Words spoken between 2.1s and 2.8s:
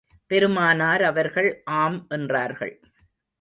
என்றார்கள்.